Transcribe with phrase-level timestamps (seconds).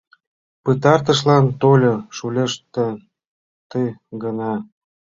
[0.63, 2.59] Пытартышлан тольо шӱлешт
[3.71, 3.79] ты
[4.23, 4.53] гана.